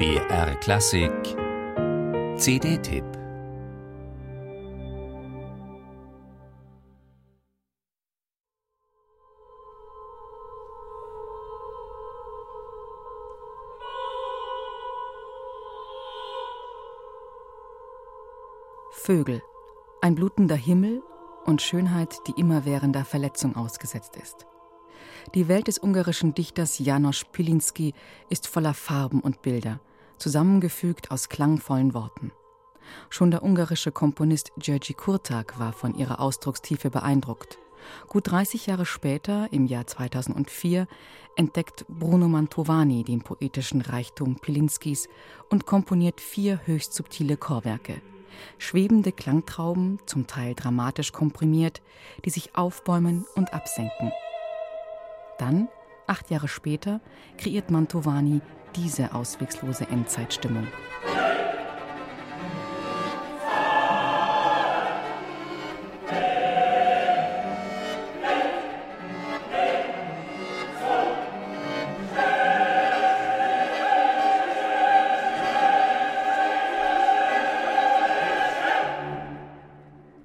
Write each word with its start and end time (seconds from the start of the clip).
BR 0.00 0.54
Klassik. 0.60 1.12
CD-Tipp 2.38 3.04
Vögel, 18.92 19.42
ein 20.00 20.14
blutender 20.14 20.56
Himmel 20.56 21.02
und 21.44 21.60
Schönheit, 21.60 22.16
die 22.26 22.40
immerwährender 22.40 23.04
Verletzung 23.04 23.54
ausgesetzt 23.54 24.16
ist. 24.16 24.46
Die 25.34 25.48
Welt 25.48 25.68
des 25.68 25.78
ungarischen 25.78 26.32
Dichters 26.32 26.78
János 26.80 27.26
Pilinszky 27.30 27.92
ist 28.30 28.46
voller 28.46 28.72
Farben 28.72 29.20
und 29.20 29.42
Bilder, 29.42 29.78
zusammengefügt 30.20 31.10
aus 31.10 31.28
klangvollen 31.28 31.94
Worten. 31.94 32.32
Schon 33.08 33.30
der 33.30 33.42
ungarische 33.42 33.92
Komponist 33.92 34.52
György 34.58 34.94
Kurtak 34.94 35.58
war 35.58 35.72
von 35.72 35.94
ihrer 35.94 36.20
Ausdruckstiefe 36.20 36.90
beeindruckt. 36.90 37.58
Gut 38.08 38.30
30 38.30 38.66
Jahre 38.66 38.86
später, 38.86 39.48
im 39.52 39.66
Jahr 39.66 39.86
2004, 39.86 40.86
entdeckt 41.36 41.86
Bruno 41.88 42.28
Mantovani 42.28 43.04
den 43.04 43.22
poetischen 43.22 43.80
Reichtum 43.80 44.36
Pilinskis 44.36 45.08
und 45.48 45.66
komponiert 45.66 46.20
vier 46.20 46.60
höchst 46.66 46.94
subtile 46.94 47.36
Chorwerke. 47.36 48.02
Schwebende 48.58 49.12
Klangtrauben, 49.12 49.98
zum 50.06 50.26
Teil 50.26 50.54
dramatisch 50.54 51.12
komprimiert, 51.12 51.82
die 52.24 52.30
sich 52.30 52.54
aufbäumen 52.54 53.24
und 53.34 53.52
absenken. 53.52 54.12
Dann, 55.38 55.68
acht 56.10 56.30
Jahre 56.30 56.48
später, 56.48 57.00
kreiert 57.38 57.70
Mantovani 57.70 58.40
diese 58.74 59.14
auswegslose 59.14 59.88
Endzeitstimmung. 59.88 60.66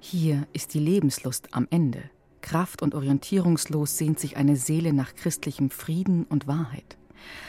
Hier 0.00 0.46
ist 0.52 0.72
die 0.72 0.78
Lebenslust 0.78 1.48
am 1.52 1.66
Ende. 1.70 2.13
Kraft- 2.44 2.82
und 2.82 2.94
orientierungslos 2.94 3.96
sehnt 3.96 4.20
sich 4.20 4.36
eine 4.36 4.56
Seele 4.56 4.92
nach 4.92 5.14
christlichem 5.14 5.70
Frieden 5.70 6.24
und 6.24 6.46
Wahrheit. 6.46 6.98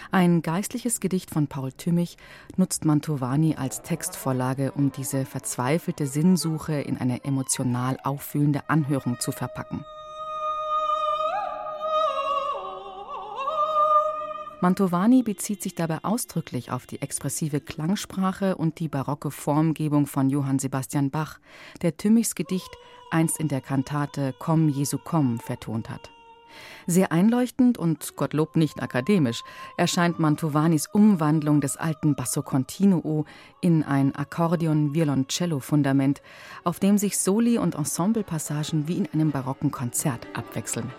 Ein 0.09 0.41
geistliches 0.41 1.01
Gedicht 1.01 1.31
von 1.31 1.47
Paul 1.47 1.73
Tümmich 1.73 2.15
nutzt 2.55 2.85
Mantovani 2.85 3.55
als 3.57 3.81
Textvorlage, 3.81 4.71
um 4.71 4.93
diese 4.93 5.25
verzweifelte 5.25 6.07
Sinnsuche 6.07 6.75
in 6.79 6.97
eine 6.97 7.25
emotional 7.25 7.97
auffühlende 8.05 8.69
Anhörung 8.69 9.19
zu 9.19 9.33
verpacken. 9.33 9.83
Mantovani 14.65 15.21
bezieht 15.21 15.61
sich 15.61 15.75
dabei 15.75 16.03
ausdrücklich 16.03 16.71
auf 16.71 16.87
die 16.87 16.99
expressive 16.99 17.61
Klangsprache 17.61 18.55
und 18.55 18.79
die 18.79 18.87
barocke 18.87 19.29
Formgebung 19.29 20.07
von 20.07 20.31
Johann 20.31 20.57
Sebastian 20.57 21.11
Bach, 21.11 21.37
der 21.83 21.97
Tümmichs 21.97 22.33
Gedicht 22.33 22.71
einst 23.11 23.39
in 23.39 23.47
der 23.47 23.61
Kantate 23.61 24.33
Komm 24.39 24.69
Jesu 24.69 24.97
komm 24.97 25.39
vertont 25.39 25.91
hat. 25.91 26.09
Sehr 26.87 27.11
einleuchtend 27.11 27.77
und 27.77 28.15
Gottlob 28.15 28.55
nicht 28.55 28.81
akademisch 28.81 29.43
erscheint 29.77 30.17
Mantovanis 30.17 30.87
Umwandlung 30.91 31.61
des 31.61 31.77
alten 31.77 32.15
Basso 32.15 32.41
Continuo 32.41 33.25
in 33.61 33.83
ein 33.83 34.15
Akkordeon-Violoncello-Fundament, 34.15 36.23
auf 36.63 36.79
dem 36.79 36.97
sich 36.97 37.19
Soli 37.19 37.59
und 37.59 37.75
Ensemblepassagen 37.75 38.87
wie 38.87 38.97
in 38.97 39.07
einem 39.13 39.29
barocken 39.29 39.69
Konzert 39.69 40.25
abwechseln. 40.33 40.91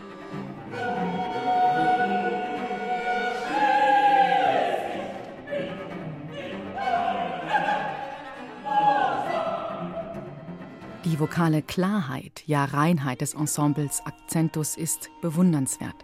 Die 11.06 11.20
vokale 11.20 11.62
Klarheit, 11.62 12.42
ja 12.46 12.64
Reinheit 12.64 13.20
des 13.20 13.34
Ensembles 13.34 14.04
Akzentus 14.04 14.76
ist 14.76 15.08
bewundernswert. 15.22 15.94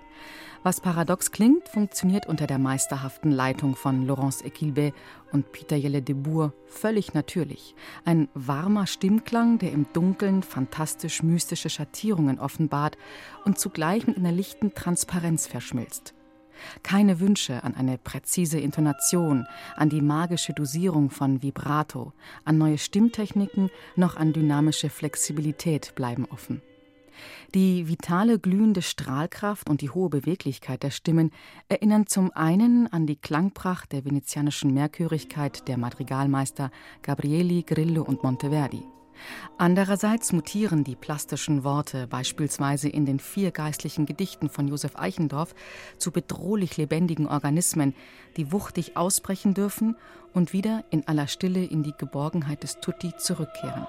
Was 0.62 0.80
paradox 0.80 1.32
klingt, 1.32 1.68
funktioniert 1.68 2.28
unter 2.28 2.46
der 2.46 2.60
meisterhaften 2.60 3.32
Leitung 3.32 3.74
von 3.74 4.06
Laurence 4.06 4.42
Equilbet 4.42 4.94
und 5.32 5.50
Peter 5.50 5.74
Jelle 5.74 6.02
de 6.02 6.14
Boer 6.14 6.52
völlig 6.68 7.14
natürlich. 7.14 7.74
Ein 8.04 8.28
warmer 8.34 8.86
Stimmklang, 8.86 9.58
der 9.58 9.72
im 9.72 9.86
Dunkeln 9.92 10.44
fantastisch 10.44 11.24
mystische 11.24 11.68
Schattierungen 11.68 12.38
offenbart 12.38 12.96
und 13.44 13.58
zugleich 13.58 14.06
mit 14.06 14.18
einer 14.18 14.30
lichten 14.30 14.72
Transparenz 14.72 15.48
verschmilzt. 15.48 16.14
Keine 16.82 17.20
Wünsche 17.20 17.64
an 17.64 17.74
eine 17.74 17.98
präzise 17.98 18.58
Intonation, 18.58 19.46
an 19.76 19.88
die 19.88 20.00
magische 20.00 20.52
Dosierung 20.52 21.10
von 21.10 21.42
Vibrato, 21.42 22.12
an 22.44 22.58
neue 22.58 22.78
Stimmtechniken, 22.78 23.70
noch 23.96 24.16
an 24.16 24.32
dynamische 24.32 24.90
Flexibilität 24.90 25.94
bleiben 25.94 26.26
offen. 26.30 26.62
Die 27.54 27.88
vitale, 27.88 28.38
glühende 28.38 28.82
Strahlkraft 28.82 29.68
und 29.68 29.82
die 29.82 29.90
hohe 29.90 30.08
Beweglichkeit 30.08 30.82
der 30.82 30.90
Stimmen 30.90 31.30
erinnern 31.68 32.06
zum 32.06 32.30
einen 32.32 32.86
an 32.90 33.06
die 33.06 33.16
Klangpracht 33.16 33.92
der 33.92 34.04
venezianischen 34.04 34.72
Merkwürdigkeit 34.72 35.68
der 35.68 35.76
Madrigalmeister 35.76 36.70
Gabrieli, 37.02 37.62
Grillo 37.62 38.02
und 38.02 38.22
Monteverdi. 38.22 38.82
Andererseits 39.58 40.32
mutieren 40.32 40.84
die 40.84 40.96
plastischen 40.96 41.64
Worte 41.64 42.06
beispielsweise 42.06 42.88
in 42.88 43.06
den 43.06 43.18
vier 43.18 43.50
geistlichen 43.50 44.06
Gedichten 44.06 44.48
von 44.48 44.68
Josef 44.68 44.96
Eichendorff 44.96 45.54
zu 45.98 46.10
bedrohlich 46.10 46.76
lebendigen 46.76 47.26
Organismen, 47.26 47.94
die 48.36 48.52
wuchtig 48.52 48.96
ausbrechen 48.96 49.54
dürfen 49.54 49.96
und 50.32 50.52
wieder 50.52 50.84
in 50.90 51.06
aller 51.06 51.28
Stille 51.28 51.64
in 51.64 51.82
die 51.82 51.94
Geborgenheit 51.96 52.62
des 52.62 52.80
Tutti 52.80 53.12
zurückkehren. 53.18 53.86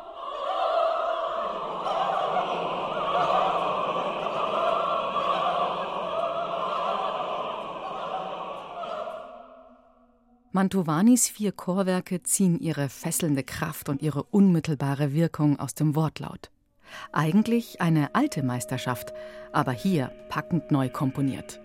Mantovanis 10.56 11.30
vier 11.30 11.52
Chorwerke 11.52 12.22
ziehen 12.22 12.60
ihre 12.60 12.88
fesselnde 12.88 13.42
Kraft 13.42 13.90
und 13.90 14.04
ihre 14.04 14.22
unmittelbare 14.22 15.12
Wirkung 15.12 15.60
aus 15.60 15.74
dem 15.74 15.96
Wortlaut. 15.96 16.52
Eigentlich 17.12 17.82
eine 17.82 18.14
alte 18.14 18.44
Meisterschaft, 18.44 19.14
aber 19.52 19.72
hier 19.72 20.12
packend 20.30 20.70
neu 20.70 20.90
komponiert. 20.90 21.63